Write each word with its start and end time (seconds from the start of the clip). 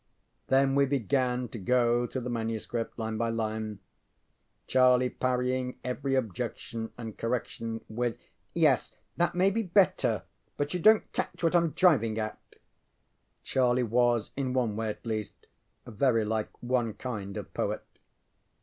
Then 0.47 0.73
we 0.73 0.87
began 0.87 1.47
to 1.49 1.59
go 1.59 2.07
through 2.07 2.21
the 2.21 2.29
MS. 2.31 2.65
line 2.97 3.17
by 3.19 3.29
line; 3.29 3.77
Charlie 4.65 5.11
parrying 5.11 5.77
every 5.83 6.15
objection 6.15 6.91
and 6.97 7.19
correction 7.19 7.81
with: 7.87 8.17
ŌĆ£Yes, 8.55 8.93
that 9.17 9.35
may 9.35 9.51
be 9.51 9.61
better, 9.61 10.23
but 10.57 10.73
you 10.73 10.79
donŌĆÖt 10.79 11.03
catch 11.13 11.43
what 11.43 11.53
IŌĆÖm 11.53 11.75
driving 11.75 12.17
at. 12.17 12.39
ŌĆØ 12.55 13.43
Charlie 13.43 13.83
was, 13.83 14.31
in 14.35 14.53
one 14.53 14.75
way 14.75 14.89
at 14.89 15.05
least, 15.05 15.45
very 15.85 16.25
like 16.25 16.49
one 16.63 16.95
kind 16.95 17.37
of 17.37 17.53
poet. 17.53 17.85